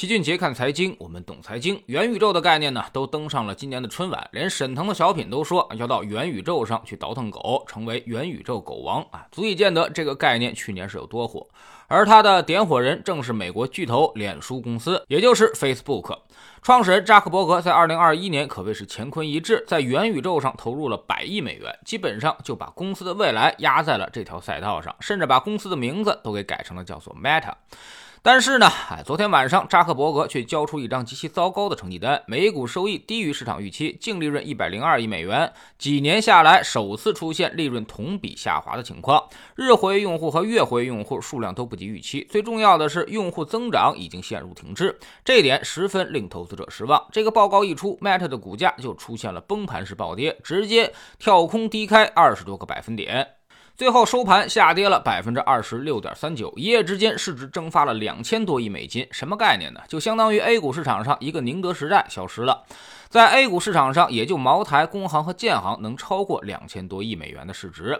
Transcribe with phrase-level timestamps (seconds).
[0.00, 1.78] 齐俊杰看财经，我们懂财经。
[1.84, 11.46] 元宇宙的概念呢，都登上了今年的春晚，连沈腾的小品都说要到元宇宙上去倒腾狗，成为元宇宙狗王啊，足以见得这个概念去年是有多火。
[11.90, 16.16] 而他的点火人正是美国巨头脸书公司，也就是 Facebook。
[16.62, 27.54] 创始人扎克伯格在2021年可谓是乾坤一掷，在元宇宙上投入了百亿美元，基本上就把公司的未来压在了这条赛道上，甚至把公司的名字都给改成了叫做 Meta。
[28.22, 47.04] 但是呢，哎，昨天晚上扎克伯格却交出一张极其糟糕的成绩单，每股收益低于市场预期，净利润一百零二亿美元，几年下来首次出现利润同比下滑的情况，日活跃用户和月活跃用户数量都不及预期，最重要的是用户增长已经陷入停滞，这一点十分令投资者失望。
[47.10, 53.26] 这个报告一出，Meta 的股价就出现了崩盘式暴跌，直接跳空低开二十多个百分点。
[53.76, 59.80] 最后收盘下跌了百分之二十六点三九，一夜之间市值蒸发了两千多亿美金，什么概念呢？
[59.88, 62.62] 就相当于 A 股市场上一个宁德时代消失了，
[63.08, 67.98] 在 A 股市场上也就茅台、工行和建行能超过两千多亿美元的市值。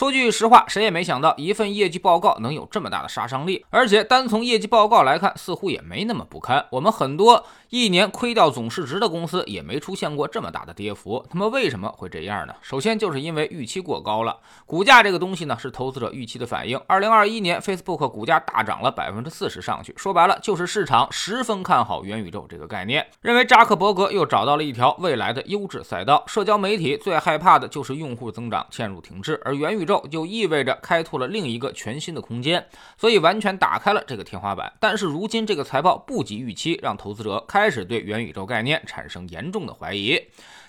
[0.00, 6.64] 说句实话，谁也没想到一份业绩报告能有这么大的杀伤力，而且单从业绩报告来看，似乎也没那么不堪。
[6.70, 12.54] 我们很多一年亏掉总市值的公司也没出现过这么大的跌幅，那么为什么会这样呢？
[12.62, 14.36] 首先就是因为预期过高了。
[14.66, 16.76] 股价这个东西呢，是投资者预期的反应。
[16.88, 26.24] 二零二一年，Facebook 股价大涨了百分之四十上去，说白了就是市场十分看好元宇宙这个概念，认为扎克伯格又找到了一条未来的优质赛道。
[26.26, 32.66] 社交媒体最害怕的就是用户增长陷入停滞，而元宇宙就意味着开拓了另一个全新的空间，
[32.98, 34.72] 所以完全打开了这个天花板。
[34.80, 40.18] 但是如今这个财报不及预期，让投资者开开始对元宇宙概念产生严重的怀疑。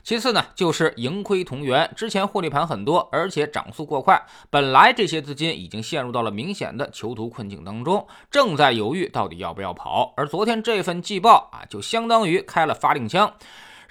[0.03, 10.13] 其次呢，就是盈亏同源，之前获利盘很多，而且涨速过快，本来这些资金已经陷入到了明显的囚徒困境当中，正在犹豫到底要不要跑。
[10.17, 13.33] 而昨天这份季报啊，就相当于开了发令枪。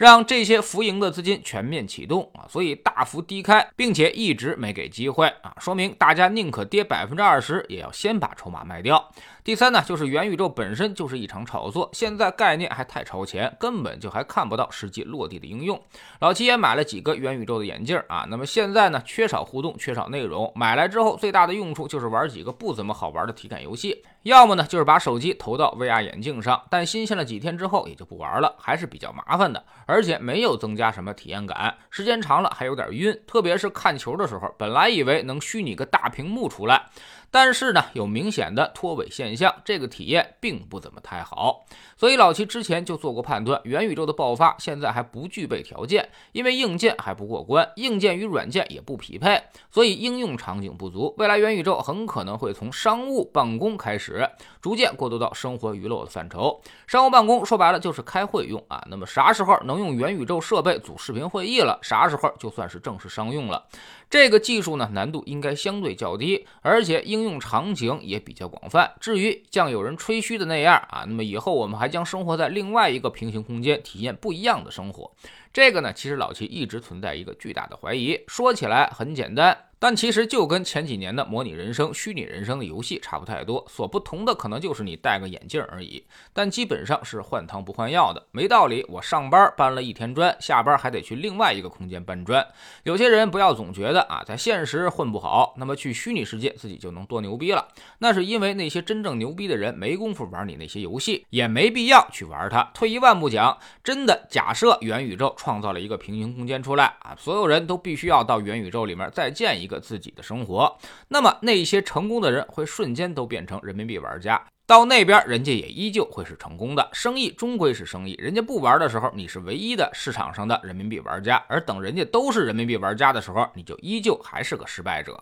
[0.00, 9.12] 让这些浮盈的资金全面启动啊，所以大幅低开，并且一直没给机会啊，说明大家宁可跌百分之二十，也要先把筹码卖掉。
[9.44, 15.78] 第三呢，就是元宇宙本身就是一场炒作，现在概念还太超前，根本就还看不到实际落地的应用。
[16.20, 29.62] 老七也买了几个元宇宙的眼镜啊，那么现在呢，缺少互动，缺少内容，买来之后最大的用处就是玩几个不怎么好玩的体感游戏，要么呢就是把手机投到 VR 眼镜上，但新鲜了几天之后也就不玩了，还是比较麻烦的。
[29.90, 36.86] 而且没有增加什么体验感，时间长了还有点晕，特别是看球的时候，本来以为能虚拟个大屏幕出来。
[37.32, 41.64] 但是呢，有明显的脱尾现象，这个体验并不怎么太好。
[41.96, 49.40] 所以老齐之前就做过判断，元宇宙的爆发现在还不具备条件，因为硬件还不过关，硬件与软件也不匹配，
[49.70, 51.14] 所以应用场景不足。
[51.18, 54.28] 未来元宇宙很可能会从商务办公开始，
[54.60, 56.60] 逐渐过渡到生活娱乐的范畴。
[56.88, 63.66] 商务办公说白了就是开会用啊，那么啥时候能用元宇宙设备组视频会议了，啥时候就算是正式商用了。
[64.08, 68.92] 这个技术呢，难度应该相对较低，而且应用场景也比较广泛。
[69.00, 75.10] 至于像有人吹嘘的那样啊，那么以后我们还将生活在另外一个平行空间，体验不一样的生活。
[75.52, 78.20] 这个呢，其实老齐一直存在一个巨大的怀疑。
[78.28, 79.66] 说起来很简单。
[79.82, 86.04] 但其实就跟前几年的模拟人生、虚拟人生的游戏差不太多，所不同的可能就是你戴个眼镜而已。
[86.34, 88.84] 但基本上是换汤不换药的，没道理。
[88.90, 92.46] 我上班搬了一天砖，下班还得去另外一个空间搬砖。
[92.82, 97.66] 有些人不要总觉得啊，在现实混不好，那么去虚拟世界自己就能多牛逼了。
[98.00, 102.62] 那是因为那些真正牛逼的人没工夫玩你那些游戏，也没必要去玩它。
[102.74, 109.70] 退一万步讲，真的假设元宇宙创造了一个平行空间出来啊，所有人都必须要到元宇宙里面再建一。
[109.70, 110.76] 个自己的生活，
[111.10, 116.90] 那么那些成功的人会瞬间都变成人民币玩家，到那边人家也依旧会是成功的。
[116.92, 125.20] 生意终归是生意，人家不玩的时候，你是唯一的市场上的人民币玩家；而等人家都是人民币玩家的时候，你就依旧还是个失败者。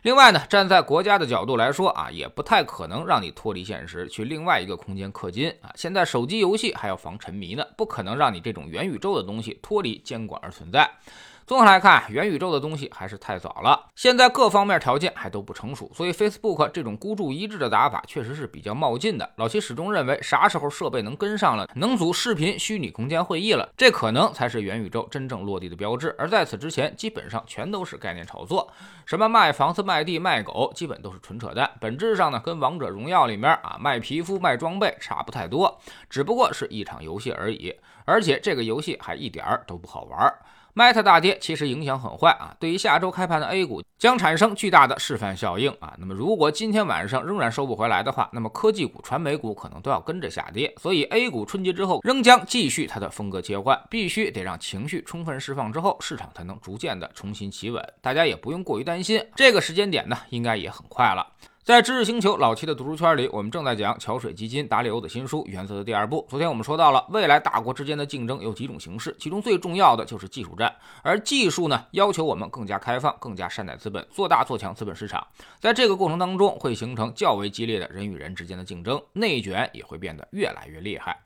[0.00, 5.70] 另外呢，站在国家的角度来说啊，也不太可能让你脱离现实去另外一个空间氪金啊。
[5.74, 10.90] 现在手机游戏还要防沉迷呢，不可能让你这种元宇宙的东西脱离监管而存在。
[11.46, 19.30] 综合来看，元宇宙的东西还是太早了，现在各方面条件还都不成熟，所以 Facebook 这种孤注一掷的打法确实是比较冒进的。
[19.36, 26.12] 老七始终认为，啥时候设备能跟上了，能组视频虚拟空间会议了，这可能才是元宇宙真正落地的标志。
[26.18, 28.68] 而在此之前，基本上全都是概念炒作，
[29.04, 31.70] 什么卖房子、卖地、卖狗，基本都是纯扯淡。
[31.80, 37.72] 本质上呢，跟王者荣耀里面啊卖皮肤、卖装备差不太多，只不过是一场游戏而已，
[38.04, 40.34] 而且这个游戏还一点儿都不好玩。
[40.76, 45.94] Meta 大跌其实影响很坏啊，对于下周开盘的 A 股将产生巨大的示范效应啊。
[45.96, 50.70] 那么如果今天晚上仍然收不回来的话，那么科技股、传媒股可能都要跟着下跌。
[50.76, 57.82] 所以 A 股春节之后仍将继续它的风格切换，必须得让情绪充分释放之后，市场才能逐渐的重新企稳。
[58.02, 61.26] 大家也不用过于担心，这个时间点呢，应该也很快了。
[61.66, 66.24] 在知识星球老七的读书圈里，我们正在讲桥水基金达里欧的新书《原则》的第二部。
[66.30, 70.72] 昨天我们说到了未来大国之间的竞争有几种形式，其中最重要的就是技术战，
[71.02, 75.26] 而技术呢，要求我们更加开放、更加善待资本，做大做强资本市场。
[75.58, 81.18] 在这个过程当中，会形成较为激烈的人与人之间的竞争，内卷也会变得越来越厉害。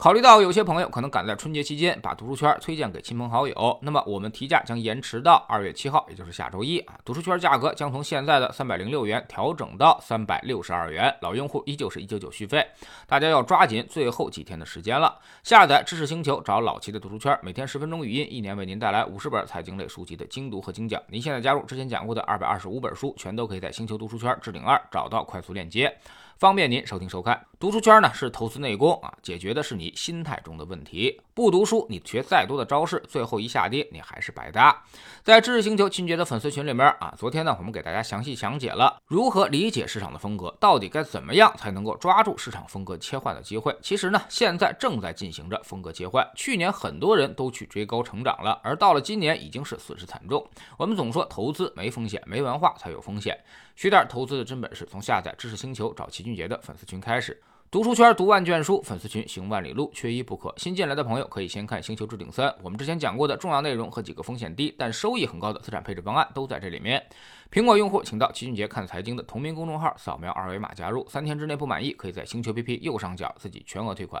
[0.00, 6.94] 考虑到有些朋友可能赶在春节期间把读书圈推荐给亲朋好友，那么我们提价将延迟到二月七号，也就是下周一啊。
[7.04, 12.66] 读书圈价格将从现在的三百零六元调整到三百六十二元，老用户依旧是一九九续费，
[13.06, 15.18] 大家要抓紧最后几天的时间了。
[15.42, 20.98] 下载知识星球，找老齐的读书圈，每天十分钟语音，一年为您带来五十本财经类书籍的精读和精讲。
[21.08, 25.94] 您现在加入之前讲过的二百二十五本书，全都可以在星球读书圈置顶二找到快速链接。
[26.40, 27.46] 方便您收听收看。
[27.58, 31.20] 读书圈呢是投资内功啊，解决的是你心态中的问题。
[31.40, 34.84] 不读书，你学再多的招式，最后一下跌，你还是白搭。
[35.22, 43.74] 在知识星球清洁的粉丝群里面啊，昨天呢，我们给大家详细讲解了如何理解市场的风格，到底该怎么样才能够抓住市场风格切换的机会。
[43.80, 46.30] 其实呢，现在正在进行着风格切换。
[46.36, 50.46] 去年很多人都去追高成长了，而到了今年已经是损失惨重。
[50.76, 53.34] 我们总说投资没风险，没文化才有风险。
[53.74, 57.40] 学点投资的真本事，从下载知识星球找齐俊杰的粉丝群开始。
[57.72, 60.52] 读书圈读万卷书，粉丝群行万里路，缺一不可。
[60.56, 67.00] 新进来的朋友可以先看《星球置顶三》，我们之前讲过的重要内容和几个风险低但收益很高的资产配置方案都在这里面。
[67.48, 74.20] 苹果用户请到齐俊杰看财经的同名公众号，扫描二维码加入，三天之内不满意，可以在星球 P P 右上角自己全额退款。